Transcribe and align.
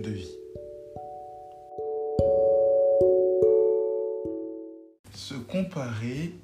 de 0.00 0.10
vie. 0.10 0.34
Se 5.12 5.34
comparer 5.34 6.34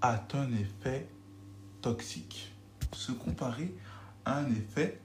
a 0.00 0.22
un 0.34 0.52
effet 0.52 1.06
toxique. 1.82 2.52
Se 2.92 3.12
comparer 3.12 3.74
a 4.24 4.38
un 4.38 4.50
effet 4.50 5.00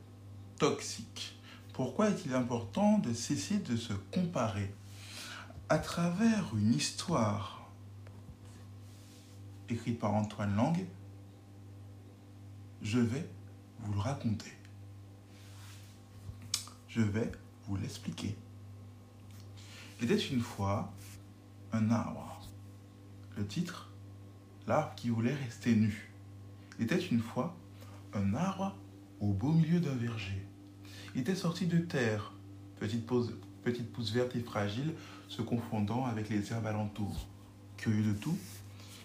toxique. 0.57 1.37
Pourquoi 1.73 2.09
est-il 2.09 2.33
important 2.33 2.99
de 2.99 3.13
cesser 3.13 3.57
de 3.57 3.75
se 3.75 3.93
comparer? 4.13 4.71
À 5.69 5.79
travers 5.79 6.55
une 6.55 6.73
histoire 6.73 7.71
écrite 9.69 9.99
par 9.99 10.13
Antoine 10.13 10.55
Lang, 10.55 10.85
je 12.81 12.99
vais 12.99 13.27
vous 13.79 13.93
le 13.93 13.99
raconter. 13.99 14.51
Je 16.95 17.01
vais 17.01 17.31
vous 17.67 17.75
l'expliquer. 17.75 18.35
Il 19.99 20.11
était 20.11 20.23
une 20.27 20.41
fois 20.41 20.93
un 21.71 21.89
arbre. 21.89 22.39
Le 23.35 23.47
titre, 23.47 23.89
l'arbre 24.67 24.93
qui 24.95 25.09
voulait 25.09 25.33
rester 25.33 25.75
nu. 25.75 26.11
Il 26.77 26.85
était 26.85 26.99
une 26.99 27.19
fois 27.19 27.57
un 28.13 28.35
arbre 28.35 28.75
au 29.19 29.33
beau 29.33 29.53
milieu 29.53 29.79
d'un 29.79 29.95
verger. 29.95 30.45
Il 31.15 31.21
était 31.21 31.33
sorti 31.33 31.65
de 31.65 31.79
terre, 31.79 32.31
petite, 32.79 33.07
pose, 33.07 33.33
petite 33.63 33.91
pousse 33.91 34.11
verte 34.11 34.35
et 34.35 34.41
fragile, 34.41 34.93
se 35.29 35.41
confondant 35.41 36.05
avec 36.05 36.29
les 36.29 36.51
herbes 36.51 36.67
alentour. 36.67 37.27
Curieux 37.75 38.03
de 38.03 38.13
tout, 38.13 38.37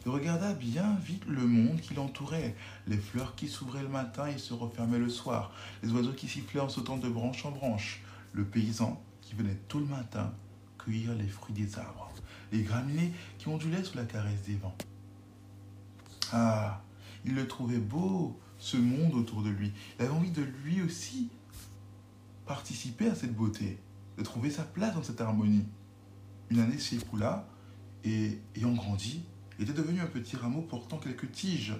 il 0.05 0.11
regarda 0.11 0.55
bien 0.55 0.97
vite 1.05 1.25
le 1.27 1.47
monde 1.47 1.81
qui 1.81 1.95
l'entourait, 1.95 2.55
les 2.87 2.97
fleurs 2.97 3.35
qui 3.35 3.49
s'ouvraient 3.49 3.83
le 3.83 3.89
matin 3.89 4.27
et 4.27 4.39
se 4.39 4.55
refermaient 4.55 4.99
le 4.99 5.09
soir, 5.09 5.53
les 5.83 5.91
oiseaux 5.93 6.13
qui 6.13 6.29
sifflaient 6.29 6.61
en 6.61 6.69
sautant 6.69 6.97
de 6.97 7.09
branche 7.09 7.45
en 7.45 7.51
branche, 7.51 8.03
le 8.33 8.45
paysan 8.45 9.03
qui 9.21 9.35
venait 9.35 9.59
tout 9.69 9.81
le 9.81 9.87
matin 9.87 10.33
cueillir 10.79 11.15
les 11.15 11.27
fruits 11.27 11.55
des 11.55 11.79
arbres, 11.79 12.11
les 12.53 12.63
graminées 12.63 13.13
qui 13.39 13.49
ondulaient 13.49 13.85
sous 13.85 13.97
la 13.97 14.05
caresse 14.05 14.43
des 14.47 14.57
vents. 14.57 14.77
Ah, 16.33 16.83
il 17.25 17.35
le 17.35 17.47
trouvait 17.47 17.79
beau, 17.79 18.39
ce 18.59 18.77
monde 18.77 19.15
autour 19.15 19.43
de 19.43 19.51
lui. 19.51 19.73
Il 19.99 20.05
avait 20.05 20.15
envie 20.15 20.31
de 20.31 20.43
lui 20.43 20.83
aussi 20.83 21.31
participer 22.47 23.09
à 23.09 23.15
cette 23.15 23.35
beauté, 23.35 23.79
de 24.17 24.23
trouver 24.23 24.51
sa 24.51 24.65
place 24.65 24.95
dans 24.95 25.03
cette 25.03 25.21
harmonie. 25.21 25.67
Une 26.51 26.61
année 26.61 26.79
s'écoula 26.79 27.47
et, 28.05 28.39
ayant 28.57 28.73
grandi, 28.73 29.23
était 29.59 29.73
devenu 29.73 30.01
un 30.01 30.07
petit 30.07 30.37
rameau 30.37 30.63
portant 30.63 30.99
quelques 30.99 31.31
tiges. 31.33 31.75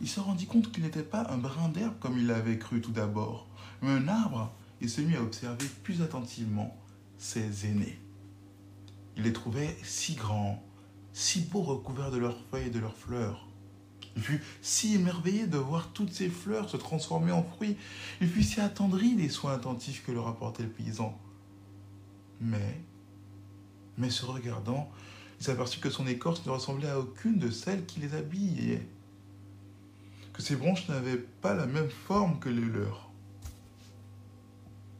Il 0.00 0.08
se 0.08 0.20
rendit 0.20 0.46
compte 0.46 0.72
qu'il 0.72 0.82
n'était 0.82 1.02
pas 1.02 1.26
un 1.30 1.38
brin 1.38 1.68
d'herbe 1.68 1.98
comme 2.00 2.18
il 2.18 2.26
l'avait 2.26 2.58
cru 2.58 2.80
tout 2.80 2.92
d'abord, 2.92 3.48
mais 3.82 3.90
un 3.90 4.08
arbre, 4.08 4.52
et 4.80 4.88
se 4.88 5.00
mit 5.00 5.16
à 5.16 5.22
observer 5.22 5.66
plus 5.82 6.02
attentivement 6.02 6.76
ses 7.18 7.66
aînés. 7.66 7.98
Il 9.16 9.24
les 9.24 9.32
trouvait 9.32 9.76
si 9.82 10.14
grands, 10.14 10.62
si 11.12 11.40
beaux 11.40 11.62
recouverts 11.62 12.10
de 12.10 12.18
leurs 12.18 12.40
feuilles 12.50 12.68
et 12.68 12.70
de 12.70 12.78
leurs 12.78 12.96
fleurs. 12.96 13.46
Il 14.16 14.22
fut 14.22 14.42
si 14.62 14.94
émerveillé 14.94 15.46
de 15.46 15.58
voir 15.58 15.92
toutes 15.92 16.12
ces 16.12 16.28
fleurs 16.28 16.68
se 16.68 16.76
transformer 16.76 17.32
en 17.32 17.42
fruits. 17.42 17.76
Il 18.20 18.28
fut 18.28 18.42
si 18.42 18.60
attendri 18.60 19.14
des 19.14 19.28
soins 19.28 19.54
attentifs 19.54 20.04
que 20.04 20.12
leur 20.12 20.26
apportait 20.26 20.64
le 20.64 20.70
paysan. 20.70 21.16
Mais, 22.40 22.80
mais 23.98 24.10
se 24.10 24.24
regardant, 24.24 24.90
il 25.40 25.46
s'aperçut 25.46 25.80
que 25.80 25.88
son 25.88 26.06
écorce 26.06 26.44
ne 26.44 26.50
ressemblait 26.50 26.90
à 26.90 26.98
aucune 26.98 27.38
de 27.38 27.50
celles 27.50 27.86
qui 27.86 27.98
les 27.98 28.14
habillaient, 28.14 28.86
que 30.34 30.42
ses 30.42 30.54
branches 30.54 30.86
n'avaient 30.88 31.16
pas 31.16 31.54
la 31.54 31.66
même 31.66 31.88
forme 31.88 32.38
que 32.38 32.50
les 32.50 32.60
leurs. 32.60 33.10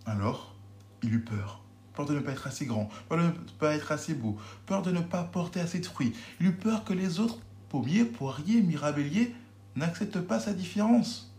Alors, 0.07 0.55
il 1.03 1.13
eut 1.13 1.25
peur. 1.25 1.63
Peur 1.93 2.07
de 2.07 2.15
ne 2.15 2.21
pas 2.21 2.33
être 2.33 2.47
assez 2.47 2.65
grand, 2.65 2.89
peur 3.09 3.19
de 3.19 3.25
ne 3.25 3.31
pas 3.59 3.75
être 3.75 3.93
assez 3.93 4.15
beau, 4.15 4.39
peur 4.65 4.81
de 4.81 4.91
ne 4.91 5.01
pas 5.01 5.25
porter 5.25 5.61
assez 5.61 5.81
de 5.81 5.87
fruits. 5.87 6.15
Il 6.41 6.47
eut 6.47 6.57
peur 6.57 6.85
que 6.85 6.95
les 6.95 7.21
autres, 7.21 7.39
pommiers, 7.69 8.05
poiriers, 8.05 8.63
mirabelliers, 8.63 9.35
n'acceptent 9.77 10.21
pas 10.21 10.41
sa 10.41 10.55
différence. 10.55 11.35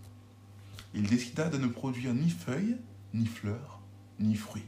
Il 0.93 1.07
décida 1.07 1.49
de 1.49 1.57
ne 1.57 1.67
produire 1.67 2.13
ni 2.13 2.29
feuilles, 2.29 2.77
ni 3.15 3.25
fleurs, 3.25 3.79
ni 4.19 4.35
fruits. 4.35 4.65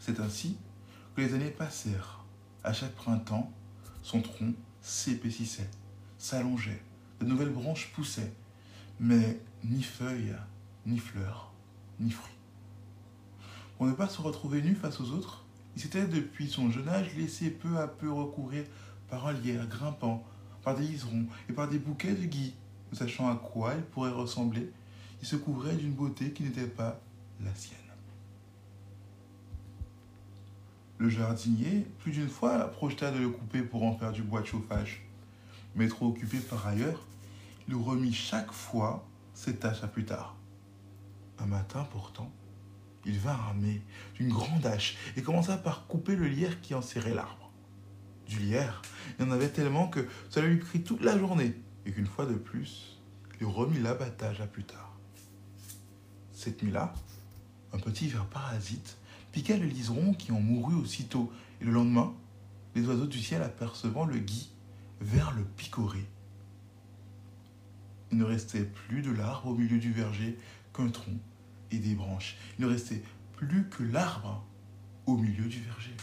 C'est 0.00 0.20
ainsi 0.20 0.56
que 1.14 1.22
les 1.22 1.32
années 1.32 1.50
passèrent. 1.50 2.25
À 2.66 2.72
chaque 2.72 2.96
printemps, 2.96 3.52
son 4.02 4.20
tronc 4.20 4.52
s'épaississait, 4.80 5.70
s'allongeait, 6.18 6.82
de 7.20 7.24
nouvelles 7.24 7.52
branches 7.52 7.92
poussaient, 7.92 8.32
mais 8.98 9.40
ni 9.62 9.84
feuilles, 9.84 10.34
ni 10.84 10.98
fleurs, 10.98 11.52
ni 12.00 12.10
fruits. 12.10 12.34
Pour 13.76 13.86
ne 13.86 13.92
pas 13.92 14.08
se 14.08 14.20
retrouver 14.20 14.62
nu 14.62 14.74
face 14.74 15.00
aux 15.00 15.12
autres, 15.12 15.44
il 15.76 15.82
s'était 15.82 16.08
depuis 16.08 16.50
son 16.50 16.68
jeune 16.68 16.88
âge 16.88 17.14
laissé 17.16 17.50
peu 17.50 17.78
à 17.78 17.86
peu 17.86 18.10
recourir 18.10 18.64
par 19.08 19.28
un 19.28 19.32
lierre 19.34 19.68
grimpant, 19.68 20.26
par 20.64 20.74
des 20.74 20.88
liserons 20.88 21.26
et 21.48 21.52
par 21.52 21.68
des 21.68 21.78
bouquets 21.78 22.14
de 22.14 22.24
gui. 22.24 22.52
Sachant 22.92 23.30
à 23.30 23.36
quoi 23.36 23.74
il 23.76 23.82
pourrait 23.82 24.10
ressembler, 24.10 24.72
il 25.22 25.28
se 25.28 25.36
couvrait 25.36 25.76
d'une 25.76 25.92
beauté 25.92 26.32
qui 26.32 26.42
n'était 26.42 26.66
pas 26.66 27.00
la 27.44 27.54
sienne. 27.54 27.85
Le 30.98 31.08
jardinier, 31.10 31.86
plus 31.98 32.12
d'une 32.12 32.28
fois, 32.28 32.70
projeta 32.70 33.10
de 33.10 33.18
le 33.18 33.28
couper 33.28 33.62
pour 33.62 33.82
en 33.84 33.96
faire 33.96 34.12
du 34.12 34.22
bois 34.22 34.40
de 34.40 34.46
chauffage. 34.46 35.02
Mais 35.74 35.88
trop 35.88 36.08
occupé 36.08 36.38
par 36.38 36.66
ailleurs, 36.66 37.06
il 37.68 37.74
remit 37.74 38.14
chaque 38.14 38.50
fois 38.50 39.06
ses 39.34 39.56
tâches 39.56 39.82
à 39.82 39.88
plus 39.88 40.06
tard. 40.06 40.36
Un 41.38 41.46
matin 41.46 41.86
pourtant, 41.92 42.32
il 43.04 43.18
vint 43.18 43.32
armé 43.32 43.82
d'une 44.14 44.30
grande 44.30 44.64
hache 44.64 44.96
et 45.16 45.22
commença 45.22 45.58
par 45.58 45.86
couper 45.86 46.16
le 46.16 46.26
lierre 46.28 46.60
qui 46.62 46.74
enserrait 46.74 47.14
l'arbre. 47.14 47.50
Du 48.26 48.38
lierre, 48.38 48.82
il 49.18 49.24
y 49.24 49.28
en 49.28 49.30
avait 49.30 49.50
tellement 49.50 49.88
que 49.88 50.08
cela 50.30 50.46
lui 50.46 50.56
prit 50.56 50.82
toute 50.82 51.02
la 51.02 51.18
journée 51.18 51.54
et 51.84 51.92
qu'une 51.92 52.06
fois 52.06 52.26
de 52.26 52.34
plus, 52.34 52.98
il 53.40 53.46
remit 53.46 53.78
l'abattage 53.78 54.40
à 54.40 54.46
plus 54.46 54.64
tard. 54.64 54.96
Cette 56.32 56.62
nuit-là, 56.62 56.94
un 57.72 57.78
petit 57.78 58.08
ver 58.08 58.26
parasite 58.26 58.96
piqua 59.36 59.58
le 59.58 59.66
liseron 59.66 60.14
qui 60.14 60.32
en 60.32 60.40
mourut 60.40 60.76
aussitôt, 60.76 61.30
et 61.60 61.66
le 61.66 61.70
lendemain, 61.70 62.14
les 62.74 62.86
oiseaux 62.86 63.06
du 63.06 63.18
ciel 63.18 63.42
apercevant 63.42 64.06
le 64.06 64.16
gui 64.18 64.48
vers 65.02 65.30
le 65.34 65.44
picorer. 65.44 66.06
Il 68.10 68.16
ne 68.16 68.24
restait 68.24 68.64
plus 68.64 69.02
de 69.02 69.10
l'arbre 69.10 69.48
au 69.48 69.54
milieu 69.54 69.78
du 69.78 69.92
verger 69.92 70.38
qu'un 70.72 70.88
tronc 70.88 71.18
et 71.70 71.76
des 71.76 71.94
branches. 71.94 72.38
Il 72.58 72.64
ne 72.64 72.70
restait 72.70 73.02
plus 73.34 73.68
que 73.68 73.82
l'arbre 73.82 74.42
au 75.04 75.18
milieu 75.18 75.44
du 75.44 75.60
verger. 75.60 75.94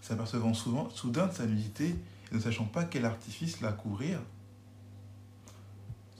S'apercevant 0.00 0.54
soudain 0.54 1.26
de 1.26 1.32
sa 1.34 1.44
nudité 1.44 1.94
ne 2.32 2.38
sachant 2.38 2.64
pas 2.64 2.84
quel 2.84 3.04
artifice 3.04 3.60
la 3.60 3.72
couvrir, 3.72 4.18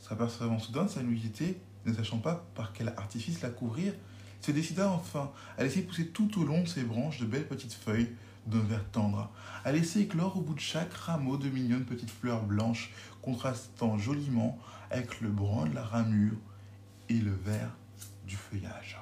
s'apercevant 0.02 0.58
soudain 0.58 0.84
de 0.84 0.90
sa 0.90 1.02
nudité 1.02 1.58
ne 1.86 1.94
sachant 1.94 2.18
pas 2.18 2.44
par 2.54 2.74
quel 2.74 2.88
artifice 2.88 3.40
la 3.40 3.48
couvrir, 3.48 3.94
se 4.42 4.50
décida 4.50 4.90
enfin 4.90 5.30
à 5.56 5.62
laisser 5.62 5.82
pousser 5.82 6.08
tout 6.08 6.40
au 6.40 6.44
long 6.44 6.62
de 6.62 6.68
ses 6.68 6.82
branches 6.82 7.20
de 7.20 7.26
belles 7.26 7.46
petites 7.46 7.72
feuilles 7.72 8.10
d'un 8.46 8.60
vert 8.60 8.84
tendre, 8.90 9.30
à 9.64 9.70
laisser 9.70 10.00
éclore 10.00 10.36
au 10.36 10.40
bout 10.40 10.54
de 10.54 10.60
chaque 10.60 10.92
rameau 10.92 11.36
de 11.36 11.48
mignonnes 11.48 11.84
petites 11.84 12.10
fleurs 12.10 12.42
blanches 12.42 12.90
contrastant 13.22 13.98
joliment 13.98 14.58
avec 14.90 15.20
le 15.20 15.28
brun 15.28 15.66
de 15.66 15.74
la 15.74 15.84
ramure 15.84 16.36
et 17.08 17.14
le 17.14 17.32
vert 17.32 17.76
du 18.26 18.36
feuillage. 18.36 18.98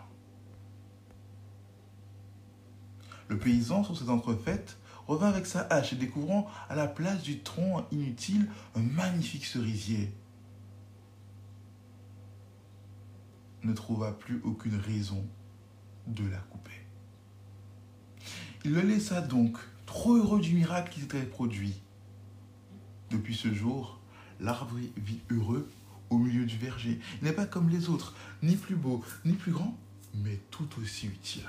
Le 3.28 3.38
paysan, 3.38 3.82
sur 3.82 3.96
cette 3.96 4.10
entrefaite, 4.10 4.76
revint 5.06 5.28
avec 5.28 5.46
sa 5.46 5.60
hache 5.70 5.92
et 5.94 5.96
découvrant 5.96 6.48
à 6.68 6.74
la 6.74 6.86
place 6.86 7.22
du 7.22 7.38
tronc 7.38 7.86
inutile 7.92 8.48
un 8.74 8.82
magnifique 8.82 9.46
cerisier. 9.46 10.12
Ne 13.62 13.72
trouva 13.72 14.12
plus 14.12 14.40
aucune 14.44 14.76
raison 14.76 15.24
de 16.06 16.26
la 16.28 16.38
couper. 16.38 16.70
Il 18.64 18.72
le 18.72 18.82
laissa 18.82 19.20
donc, 19.20 19.58
trop 19.86 20.14
heureux 20.16 20.40
du 20.40 20.54
miracle 20.54 20.92
qui 20.92 21.00
s'était 21.00 21.22
produit. 21.22 21.74
Depuis 23.10 23.34
ce 23.34 23.52
jour, 23.52 23.98
l'arbre 24.40 24.76
vit 24.96 25.20
heureux 25.30 25.68
au 26.10 26.18
milieu 26.18 26.44
du 26.44 26.56
verger. 26.56 27.00
Il 27.20 27.24
n'est 27.24 27.32
pas 27.32 27.46
comme 27.46 27.68
les 27.68 27.88
autres, 27.88 28.14
ni 28.42 28.56
plus 28.56 28.76
beau, 28.76 29.04
ni 29.24 29.32
plus 29.32 29.52
grand, 29.52 29.76
mais 30.14 30.38
tout 30.50 30.68
aussi 30.80 31.06
utile. 31.06 31.48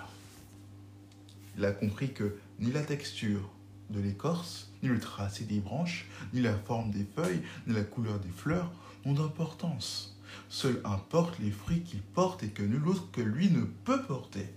Il 1.58 1.66
a 1.66 1.72
compris 1.72 2.14
que 2.14 2.38
ni 2.60 2.72
la 2.72 2.84
texture 2.84 3.50
de 3.90 4.00
l'écorce, 4.00 4.72
ni 4.82 4.90
le 4.90 5.00
tracé 5.00 5.44
des 5.44 5.60
branches, 5.60 6.08
ni 6.34 6.42
la 6.42 6.58
forme 6.58 6.92
des 6.92 7.06
feuilles, 7.16 7.42
ni 7.68 7.74
la 7.74 7.84
couleur 7.84 8.20
des 8.20 8.30
fleurs 8.30 8.72
n'ont 9.06 9.14
d'importance. 9.14 10.18
Seul 10.50 10.82
importe 10.84 11.40
les 11.40 11.52
fruits 11.52 11.82
qu'il 11.82 12.02
porte 12.02 12.44
et 12.44 12.50
que 12.50 12.64
nul 12.64 12.88
autre 12.88 13.10
que 13.12 13.22
lui 13.22 13.50
ne 13.50 13.64
peut 13.64 14.04
porter. 14.04 14.54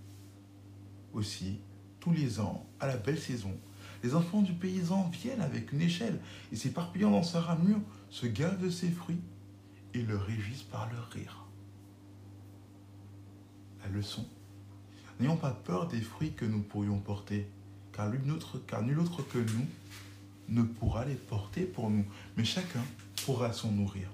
Aussi, 1.13 1.59
tous 2.01 2.13
les 2.13 2.41
ans, 2.41 2.67
à 2.81 2.87
la 2.87 2.97
belle 2.97 3.19
saison, 3.19 3.57
les 4.03 4.15
enfants 4.15 4.43
du 4.43 4.53
paysan 4.53 5.11
viennent 5.11 5.41
avec 5.41 5.73
une 5.73 5.81
échelle 5.81 6.21
et 6.53 6.57
s'éparpillant 6.57 7.11
dans 7.11 7.23
sa 7.23 7.41
ramure, 7.41 7.81
se 8.11 8.27
gavent 8.27 8.63
de 8.63 8.71
ses 8.71 8.91
fruits 8.91 9.21
et 9.95 10.03
le 10.03 10.17
réjouissent 10.17 10.63
par 10.63 10.93
leur 10.93 11.09
rire. 11.11 11.45
La 13.83 13.91
leçon 13.91 14.27
N'ayons 15.21 15.37
pas 15.37 15.53
peur 15.53 15.87
des 15.87 16.01
fruits 16.01 16.33
que 16.33 16.45
nous 16.45 16.61
pourrions 16.61 16.99
porter, 16.99 17.47
car, 17.93 18.11
autre, 18.35 18.61
car 18.67 18.83
nul 18.83 18.99
autre 18.99 19.23
que 19.23 19.39
nous 19.39 19.67
ne 20.49 20.63
pourra 20.63 21.05
les 21.05 21.15
porter 21.15 21.63
pour 21.63 21.89
nous, 21.89 22.05
mais 22.37 22.45
chacun 22.45 22.83
pourra 23.25 23.53
s'en 23.53 23.71
nourrir. 23.71 24.09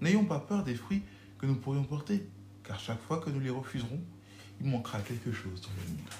N'ayons 0.00 0.24
pas 0.24 0.40
peur 0.40 0.62
des 0.62 0.74
fruits 0.74 1.02
que 1.38 1.46
nous 1.46 1.56
pourrions 1.56 1.84
porter, 1.84 2.28
car 2.62 2.78
chaque 2.78 3.00
fois 3.02 3.18
que 3.18 3.30
nous 3.30 3.40
les 3.40 3.50
refuserons, 3.50 4.00
il 4.60 4.66
manquera 4.66 5.00
quelque 5.00 5.32
chose 5.32 5.60
dans 5.60 5.68
le 5.68 5.88
monde. 5.90 6.10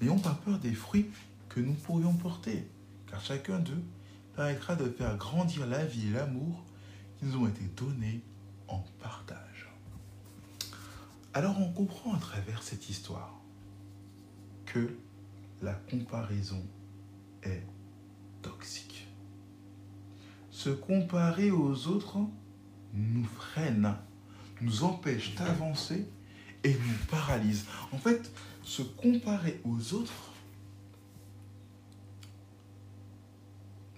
N'ayons 0.00 0.18
pas 0.18 0.38
peur 0.44 0.58
des 0.58 0.72
fruits 0.72 1.10
que 1.48 1.60
nous 1.60 1.74
pourrions 1.74 2.14
porter, 2.14 2.66
car 3.06 3.20
chacun 3.20 3.58
d'eux 3.58 3.82
permettra 4.34 4.76
de 4.76 4.88
faire 4.88 5.16
grandir 5.16 5.66
la 5.66 5.84
vie 5.84 6.08
et 6.08 6.12
l'amour 6.12 6.64
qui 7.18 7.26
nous 7.26 7.36
ont 7.36 7.46
été 7.46 7.64
donnés 7.76 8.22
en 8.68 8.84
partage. 9.00 9.70
Alors 11.32 11.60
on 11.60 11.72
comprend 11.72 12.14
à 12.14 12.18
travers 12.18 12.62
cette 12.62 12.88
histoire 12.88 13.40
que 14.66 14.96
la 15.62 15.74
comparaison 15.74 16.62
est 17.42 17.62
toxique. 18.42 19.08
Se 20.50 20.70
comparer 20.70 21.50
aux 21.50 21.86
autres 21.88 22.18
nous 22.94 23.24
freine, 23.24 23.94
nous 24.60 24.84
empêche 24.84 25.34
d'avancer 25.34 26.06
et 26.62 26.72
nous 26.72 27.06
paralyse. 27.10 27.66
En 27.92 27.98
fait, 27.98 28.30
se 28.62 28.82
comparer 28.82 29.60
aux 29.64 29.94
autres 29.94 30.32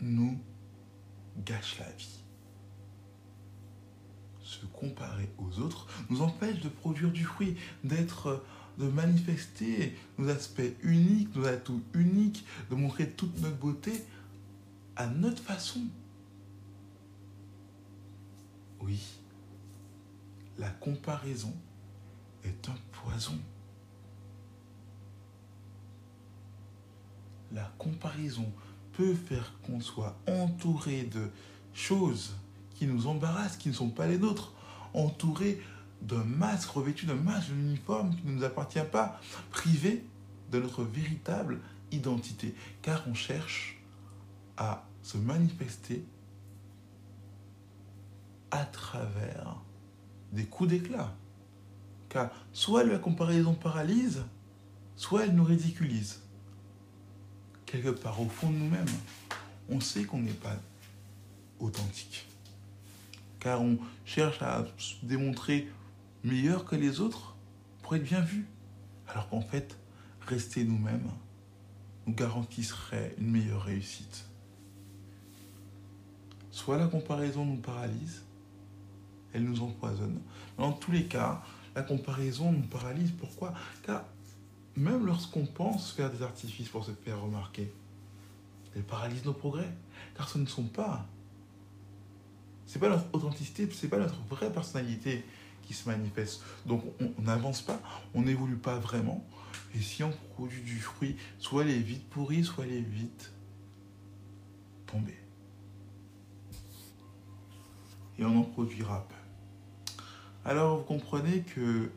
nous 0.00 0.38
gâche 1.44 1.78
la 1.78 1.90
vie. 1.93 2.20
Se 4.43 4.64
comparer 4.66 5.28
aux 5.38 5.60
autres 5.60 5.87
nous 6.08 6.22
empêche 6.22 6.60
de 6.60 6.69
produire 6.69 7.10
du 7.10 7.25
fruit, 7.25 7.56
d'être, 7.84 8.44
de 8.78 8.88
manifester 8.88 9.96
nos 10.19 10.28
aspects 10.28 10.62
uniques, 10.82 11.34
nos 11.37 11.46
atouts 11.46 11.82
uniques, 11.94 12.44
de 12.70 12.75
montrer 12.75 13.10
toute 13.10 13.38
notre 13.40 13.56
beauté 13.56 14.04
à 14.96 15.06
notre 15.06 15.43
façon. 15.43 15.82
Oui, 18.87 19.00
la 20.59 20.71
comparaison 20.71 21.53
est 22.44 22.69
un 22.69 22.77
poison. 22.93 23.37
La 27.53 27.69
comparaison 27.79 28.47
peut 28.93 29.15
faire 29.15 29.53
qu'on 29.62 29.81
soit 29.81 30.17
entouré 30.29 31.03
de 31.03 31.29
choses 31.75 32.37
qui 32.77 32.87
nous 32.87 33.09
embarrassent, 33.09 33.56
qui 33.56 33.71
ne 33.71 33.75
sont 33.75 33.91
pas 33.91 34.06
les 34.06 34.19
nôtres, 34.19 34.53
entouré 34.94 35.61
d'un 36.03 36.23
masque, 36.23 36.71
revêtu 36.71 37.06
d'un 37.06 37.15
masque, 37.15 37.49
d'un 37.49 37.56
uniforme 37.56 38.15
qui 38.15 38.25
ne 38.25 38.35
nous 38.35 38.44
appartient 38.44 38.79
pas, 38.93 39.21
privé 39.50 40.05
de 40.53 40.61
notre 40.61 40.85
véritable 40.85 41.59
identité, 41.91 42.55
car 42.82 43.03
on 43.09 43.15
cherche 43.15 43.82
à 44.56 44.87
se 45.03 45.19
manifester 45.19 46.05
à 48.50 48.64
travers 48.64 49.56
des 50.32 50.44
coups 50.44 50.70
d'éclat. 50.70 51.14
Car 52.08 52.31
soit 52.52 52.84
la 52.84 52.98
comparaison 52.98 53.54
paralyse, 53.54 54.25
soit 54.96 55.25
elle 55.25 55.34
nous 55.34 55.44
ridiculise 55.44 56.20
quelque 57.66 57.90
part 57.90 58.20
au 58.20 58.28
fond 58.28 58.50
de 58.50 58.56
nous-mêmes, 58.56 58.87
on 59.69 59.81
sait 59.81 60.04
qu'on 60.04 60.20
n'est 60.20 60.31
pas 60.31 60.56
authentique. 61.58 62.26
Car 63.40 63.60
on 63.60 63.78
cherche 64.04 64.40
à 64.40 64.64
se 64.78 64.94
démontrer 65.04 65.69
meilleur 66.25 66.64
que 66.64 66.76
les 66.76 67.00
autres 67.00 67.37
pour 67.82 67.96
être 67.96 68.04
bien 68.04 68.20
vu. 68.20 68.46
Alors 69.08 69.28
qu'en 69.28 69.43
fait, 69.43 69.76
rester 70.26 70.64
nous-mêmes 70.64 71.10
nous 72.06 72.14
garantisserait 72.14 73.14
une 73.19 73.31
meilleure 73.31 73.62
réussite. 73.62 74.25
Soit 76.50 76.78
la 76.78 76.87
comparaison 76.87 77.44
nous 77.44 77.56
paralyse, 77.56 78.22
elle 79.32 79.44
nous 79.44 79.62
empoisonne. 79.62 80.20
dans 80.56 80.73
tous 80.73 80.93
les 80.93 81.05
cas, 81.05 81.43
la 81.75 81.82
comparaison 81.82 82.52
nous 82.52 82.67
paralyse. 82.67 83.12
Pourquoi? 83.12 83.52
Car 83.84 84.05
même 84.76 85.06
lorsqu'on 85.06 85.46
pense 85.46 85.93
faire 85.93 86.11
des 86.11 86.23
artifices 86.23 86.69
pour 86.69 86.84
se 86.84 86.93
faire 86.93 87.20
remarquer, 87.20 87.73
elles 88.75 88.82
paralysent 88.82 89.25
nos 89.25 89.32
progrès, 89.32 89.69
car 90.17 90.28
ce 90.28 90.38
ne 90.38 90.46
sont 90.46 90.64
pas. 90.64 91.06
C'est 92.67 92.78
pas 92.78 92.88
notre 92.88 93.06
authenticité, 93.12 93.69
c'est 93.73 93.88
pas 93.88 93.99
notre 93.99 94.20
vraie 94.28 94.52
personnalité 94.52 95.25
qui 95.62 95.75
se 95.75 95.88
manifeste. 95.88 96.43
Donc 96.67 96.82
on 97.00 97.22
n'avance 97.22 97.62
pas, 97.62 97.81
on 98.15 98.22
n'évolue 98.22 98.56
pas 98.56 98.79
vraiment. 98.79 99.24
Et 99.74 99.81
si 99.81 100.03
on 100.03 100.12
produit 100.34 100.62
du 100.62 100.79
fruit, 100.79 101.17
soit 101.39 101.62
elle 101.62 101.70
est 101.70 101.79
vite 101.79 102.08
pourrie, 102.08 102.44
soit 102.44 102.65
elle 102.65 102.72
est 102.72 102.81
vite 102.81 103.32
tombée. 104.86 105.19
Et 108.19 108.24
on 108.24 108.39
en 108.39 108.43
produira 108.43 109.06
peu. 109.08 109.16
Alors 110.48 110.76
vous 110.76 110.84
comprenez 110.84 111.41
que 111.41 111.91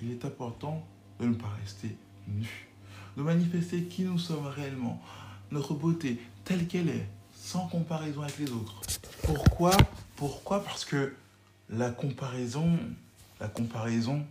il 0.00 0.12
est 0.12 0.24
important 0.24 0.82
de 1.20 1.26
ne 1.26 1.34
pas 1.34 1.50
rester 1.62 1.94
nus, 2.26 2.68
de 3.18 3.22
manifester 3.22 3.82
qui 3.82 4.02
nous 4.04 4.18
sommes 4.18 4.46
réellement, 4.46 5.02
notre 5.50 5.74
beauté 5.74 6.18
telle 6.44 6.66
qu'elle 6.66 6.88
est, 6.88 7.06
sans 7.34 7.66
comparaison 7.68 8.22
avec 8.22 8.38
les 8.38 8.50
autres. 8.50 8.80
Pourquoi? 9.24 9.76
Pourquoi? 10.16 10.64
Parce 10.64 10.86
que 10.86 11.14
la 11.68 11.90
comparaison, 11.90 12.78
la 13.40 13.48
comparaison 13.48 14.24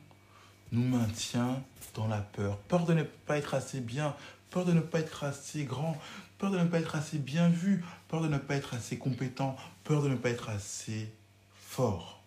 nous 0.72 0.88
maintient 0.88 1.62
dans 1.94 2.08
la 2.08 2.22
peur. 2.22 2.58
Peur 2.58 2.86
de 2.86 2.96
ne 2.96 3.04
pas 3.04 3.38
être 3.38 3.54
assez 3.54 3.80
bien, 3.80 4.16
peur 4.50 4.66
de 4.66 4.72
ne 4.72 4.80
pas 4.80 5.02
être 5.02 5.24
assez 5.24 5.66
grand, 5.66 5.96
peur 6.40 6.50
de 6.50 6.58
ne 6.58 6.66
pas 6.66 6.80
être 6.80 6.96
assez 6.96 7.20
bien 7.20 7.48
vu, 7.48 7.86
peur 8.08 8.22
de 8.22 8.28
ne 8.28 8.40
pas 8.40 8.56
être 8.56 8.74
assez 8.74 8.98
compétent, 8.98 9.56
peur 9.84 10.02
de 10.02 10.10
ne 10.10 10.16
pas 10.16 10.32
être 10.32 10.50
assez 10.50 11.14
fort. 11.54 12.25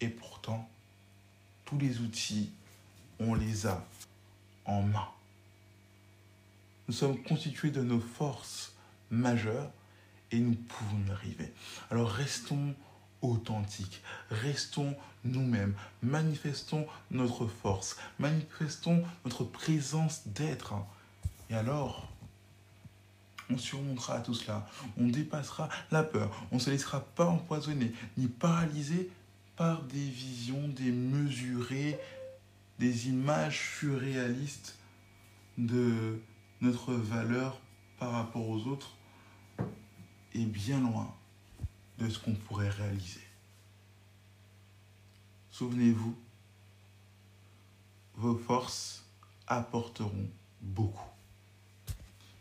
Et 0.00 0.08
pourtant, 0.08 0.68
tous 1.64 1.78
les 1.78 2.00
outils 2.00 2.50
on 3.20 3.34
les 3.34 3.66
a 3.66 3.84
en 4.64 4.82
main. 4.82 5.08
Nous 6.86 6.94
sommes 6.94 7.22
constitués 7.22 7.70
de 7.70 7.82
nos 7.82 8.00
forces 8.00 8.72
majeures 9.10 9.70
et 10.30 10.38
nous 10.38 10.54
pouvons 10.54 11.00
y 11.06 11.10
arriver. 11.10 11.52
Alors 11.90 12.10
restons 12.10 12.74
authentiques, 13.22 14.02
restons 14.30 14.94
nous-mêmes, 15.24 15.74
manifestons 16.02 16.86
notre 17.10 17.46
force, 17.46 17.96
manifestons 18.18 19.04
notre 19.24 19.44
présence 19.44 20.28
d'être. 20.28 20.74
Et 21.50 21.54
alors, 21.54 22.08
on 23.50 23.58
surmontera 23.58 24.20
tout 24.20 24.34
cela, 24.34 24.68
on 24.98 25.06
dépassera 25.06 25.68
la 25.90 26.02
peur, 26.02 26.30
on 26.52 26.56
ne 26.56 26.60
se 26.60 26.70
laissera 26.70 27.00
pas 27.00 27.26
empoisonner 27.26 27.92
ni 28.16 28.28
paralyser 28.28 29.10
par 29.58 29.82
des 29.82 30.08
visions 30.08 30.68
démesurées 30.68 31.98
des 32.78 33.08
images 33.08 33.78
surréalistes 33.80 34.78
de 35.58 36.22
notre 36.60 36.94
valeur 36.94 37.60
par 37.98 38.12
rapport 38.12 38.48
aux 38.48 38.66
autres 38.68 38.94
est 40.32 40.44
bien 40.44 40.80
loin 40.80 41.12
de 41.98 42.08
ce 42.08 42.20
qu'on 42.20 42.34
pourrait 42.34 42.70
réaliser. 42.70 43.26
souvenez-vous, 45.50 46.16
vos 48.14 48.36
forces 48.36 49.04
apporteront 49.48 50.30
beaucoup. 50.60 51.10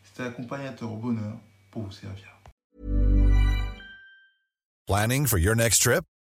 C'était 0.03 0.24
accompagnateur 0.24 0.91
au 0.91 0.97
bonheur 0.97 1.39
pour 1.71 1.81
vous 1.81 1.91
servir. 1.91 2.39
Planning 4.86 5.25
for 5.25 5.39
your 5.39 5.55
next 5.55 5.81
trip? 5.81 6.03